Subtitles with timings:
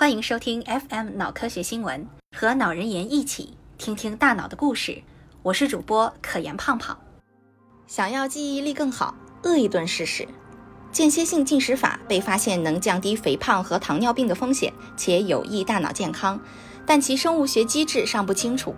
[0.00, 5.02] 欢迎收听 FM 脑科学新闻，和脑人言一起听听大脑的故事。
[5.42, 6.98] 我是主播可言胖胖。
[7.86, 10.26] 想要记忆力更好，饿一顿试试。
[10.90, 16.40] 间歇性进食法被发现能降低肥胖和糖尿病的风险，且有益大脑健康，
[16.86, 18.74] 但其生物学机制尚不清楚。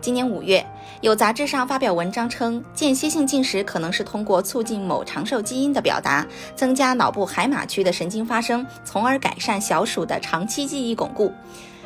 [0.00, 0.66] 今年五月，
[1.00, 11.32] 有杂志上发表文章称，间歇性进食可能是通过促进某长寿基因的表达，增加脑部海马区的神经发生，从而改善小鼠的长期记忆巩固。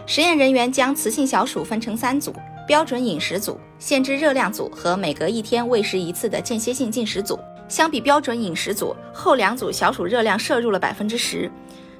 [0.07, 2.33] 实验人员将雌性小鼠分成三组：
[2.67, 7.39] 标准饮食组、限制热量组和每隔一天喂食一次的间歇性进食组。
[7.69, 11.51] 相比标准饮食组，后两组小鼠热量摄入了百分之十。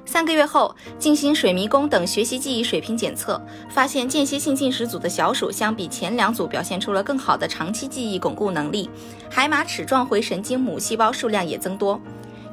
[0.09, 8.89] 三个月后，进行水迷宫等学习记忆水平检测，发现间歇性进食组的小鼠相比前两组表现出了更好的长期记忆巩固能力，
[9.29, 12.01] 海马齿状回神经母细胞数量也增多。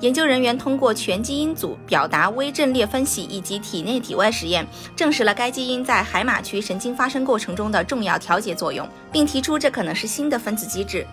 [0.01, 11.07] 研究人员通过全基因组表达微阵列分析以及体内体外实验，证实了该基因在海马区神经发生过程中的重要调节作用，并提出这可能是新的分子机制，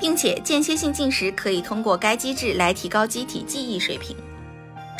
[0.00, 4.16] 并且间歇性进食可以通过该机制来提高机体记忆水平。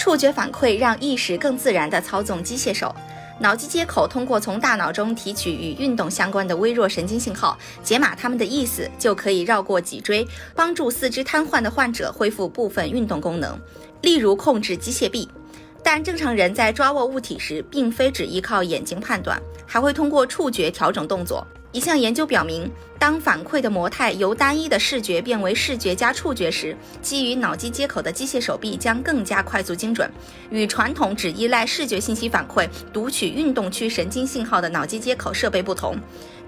[0.01, 2.91] 触觉反馈让意识更自然地操纵机械手。
[3.39, 13.61] 脑机接口通过从大脑中提取与运动相关的微弱神经信号，解码它们的意思，就可以绕过脊椎，帮助四肢瘫痪的患者恢复部分运动功能，
[14.01, 15.29] 例如控制机械臂。
[15.83, 21.47] 但正常人在抓握物体时，并非只依靠眼睛判断，还会通过触觉调整动作。
[21.73, 22.69] 一项研究表明，
[22.99, 30.11] 当反馈的模态由单一的视觉变为视觉加触觉时，基于脑机接口的机械手臂将更加快速精准。
[30.51, 35.97] 与传统只依赖视觉信息反馈、读取运动区神经信号的脑机接口设备不同，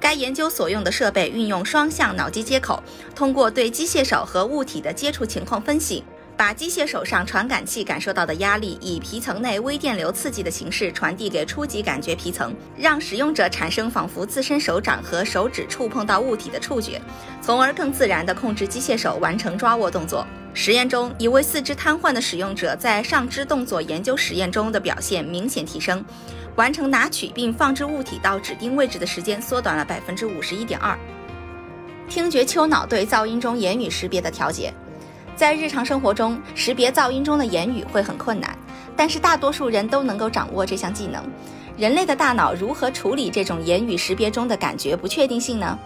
[0.00, 2.82] 该研究所用的设备运用双向脑机接口，
[3.14, 6.02] 通过对机械手和物体的接触情况分析。
[6.42, 17.00] 把机械手上传感器感受到的压力以皮层内微电流刺激的形式传递给初级感觉皮层，让使用者产生仿佛自身手掌和手指触碰到物体的触觉，
[17.40, 20.26] 从而更自然地控制机械手完成抓握动作。
[20.52, 26.04] 实验中，一位四肢瘫痪的使用者在上肢动作研究实验中的表现明显提升，
[26.56, 30.98] 完成拿取并放置物体到指定位置的时间缩短了百分之五十一点二。
[32.08, 34.74] 听觉丘脑对噪音中言语识别的调节。
[35.34, 38.56] 在日常生活中，识别噪音中的言语会很困难，
[38.96, 41.22] 但是大多数人都能够掌握这项技能。
[41.76, 45.78] 人类的大脑如何处理这种言语识别中的感觉不确定性呢？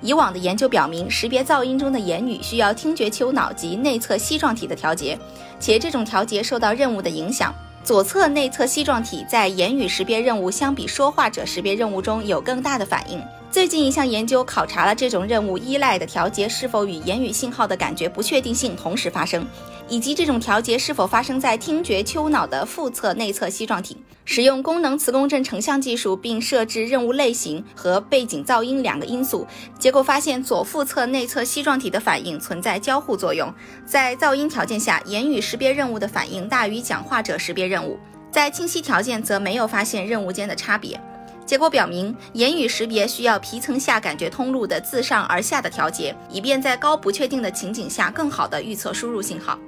[0.00, 5.18] 以往的研究表明，识别噪音中的言语需要听觉丘脑及内侧膝状体的调节，
[5.60, 7.54] 且这种调节受到任务的影响。
[7.84, 13.22] 左侧内侧膝状体在言语识别任务相比说话者识别任务中有更大的反应。
[13.50, 19.46] 最近一项研究考察了这种任务依赖的调节是否与言语信号的感觉不确定性同时发生，
[19.86, 23.98] 以及这种调节是否发生在听觉丘脑的腹侧内侧膝状体。
[24.24, 29.46] 使用功能磁共振成像技术，并设置任务类型和背景噪音两个因素，
[29.78, 33.52] 结果发现左腹侧内侧膝状体的反应存在交互作用。
[33.84, 37.98] 在噪音条件下，言语识别任务的反应大于讲话者识别任务；
[38.30, 41.00] 在清晰条件则没有发现任务间的差别。
[41.46, 49.58] 结果表明，言语识别需要皮层下感觉通路的自上而下的调节，以便在高不确定的情景下更好地预测输入信号。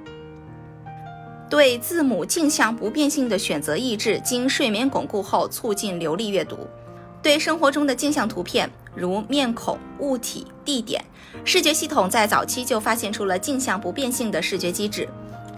[1.49, 6.67] 对字母镜像不变性的选择抑制，经睡眠巩固后促进流利阅读。
[7.21, 11.03] 对生活中的镜像图片，如面孔、物体、地点，
[11.45, 15.07] 视觉系统在早期就发现出了镜像不变性的视觉机制。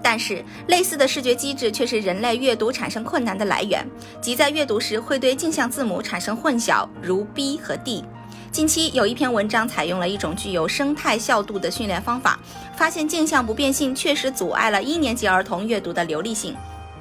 [0.01, 3.85] 但是，类似的视觉机制却是人类阅读产生困难的来源，
[4.21, 8.05] 即在阅读时会对镜像字母产生混淆，如 B 和 D。
[8.51, 12.39] 近期有一篇文章采用了一种具有生态效度的训练方法，
[12.75, 16.55] 发现镜像不变性确实阻碍了一年级儿童阅读的流利性。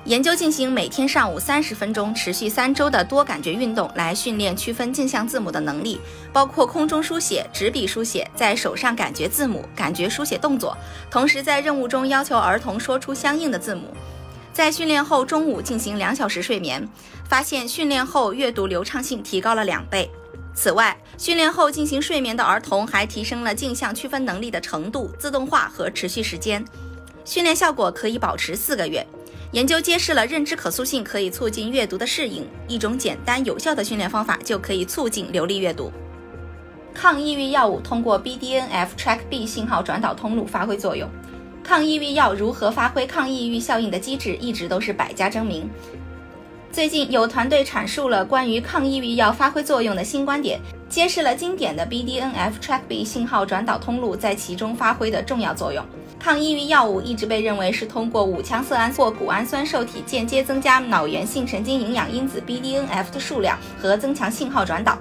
[0.04, 5.98] 研究进行每天上午三十分钟、持续三周的多感觉运动，来训练区分镜像字母的能力，
[6.32, 10.76] 包括空中书写、纸笔书写、在手上感觉字母、感觉书写动作，
[11.10, 13.84] 同时在任务中要求儿童说出相应的字母。
[14.52, 16.86] 在训练后中午进行两小时睡眠，
[17.28, 20.10] 发现训练后阅读流畅性提高了两倍。
[20.54, 26.64] 此外，训练后进行睡眠的儿童还提升了镜像区分能力的程度、自动化和持续时间。
[27.24, 29.06] 训练效果可以保持四个月。
[29.52, 35.90] 研究揭示了认知可塑性可以促进阅读的适应，一种简单有效的训练方法就可以促进流利阅读。
[36.92, 41.08] 抗抑郁药物通过 BDNF Track B 信号转导通路发挥作用。
[41.62, 45.68] 抗抑郁药如何发挥抗抑郁效应的机制，一直都是百家争鸣。
[46.78, 55.84] 最近有团队阐述了关于抗抑郁药发挥作用的新观点，揭示了经典的 BDNF TrkB 信号转导通路在其中发挥的重要作用。
[56.20, 64.96] 抗抑郁药物一直被认为是通过五羟色胺或谷氨酸受体间接增加脑源性神经营养因子 BDNF 的数量和增强信号转导。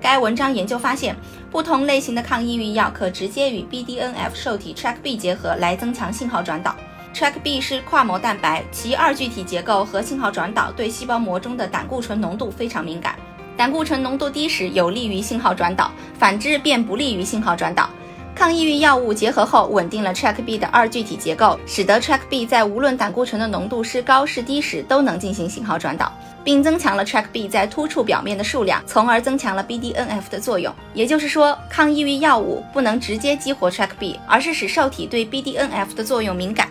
[0.00, 1.14] 该文章研究发现，
[1.52, 6.74] 不同类型的抗抑郁药可直接与 BDNF 受体 TrkB 结合来增强信号转导。
[7.14, 13.14] TrkB 是跨膜蛋白，其二聚体结构和信号转导对细胞膜中的胆固醇浓度非常敏感。
[13.54, 17.88] 胆固醇浓度低时有利于信号转导，反之便不利于信号转导。
[18.34, 26.10] 抗抑郁药物结合后，稳定了 TrkB 的二聚体结构，使得 TrkB 在无论胆固醇的浓度是高是低时都能进行信号转导，
[26.42, 30.74] 并增强了 TrkB 在突触表面的数量，从而增强了 BDNF 的作用。
[30.94, 36.66] 也就是说，抗抑郁药物不能直接激活 TrkB，而是使受体对 BDNF 的作用敏感。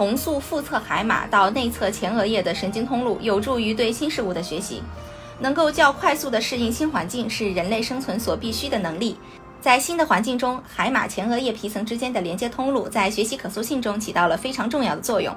[0.00, 4.82] 重塑腹侧海马到内侧前额叶的神经通路，有助于对新事物的学习，
[5.38, 9.18] 能够较快速地适应新环境，是人类生存所必须的能力。
[9.60, 15.36] 在新的环境中，海马前额叶皮层之间的连接通路在学习可塑性中起到了非常重要的作用。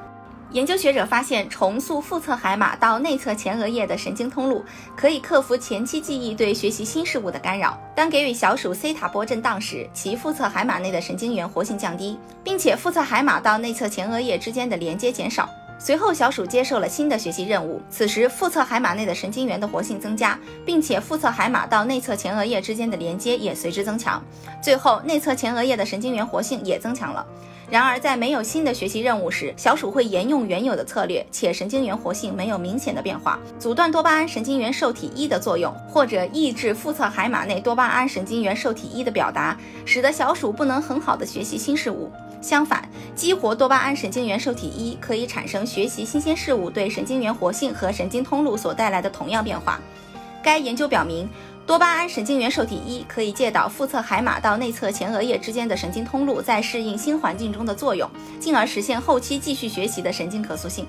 [0.54, 4.64] 研究学者发现，重塑腹侧海马到内侧前额叶的神经通路，
[4.96, 7.76] 可以克服前期记忆对学习新事物的干扰。
[7.96, 15.50] 当给予小鼠西塔波震荡时，其腹侧海马内的神经元活性降低，并且腹侧海马到内侧前额叶之间的连接减少。
[15.80, 17.82] 随后，小鼠接受了新的学习任务。
[17.90, 24.24] 此时，腹侧海马内的神经元的活性增加，并且腹侧海马到内侧前额叶之间的连接也随之增强。
[24.62, 27.26] 最后，内侧前额叶的神经元活性也增强了。
[27.74, 42.12] 然而，在没有新的学习任务时，小鼠会沿用原有的策略，且神经元活性没有明显的变化，阻断多巴胺神经元受体一的作用，或者抑制腹侧海马内多巴胺神经元受体一的表达，使得小鼠不能很好的学习新事物。
[42.44, 49.82] 相反，激活多巴胺神经元受体一可以产生学习新鲜事物对神经元活性和神经通路所带来的同样变化。
[50.44, 51.28] 该研究表明，
[51.66, 60.86] 多巴胺神经元受体一可以借导腹侧海马到内侧前额叶之间的神经通路在适应新环境中的作用，进而实现后期继续学习的神经可塑性。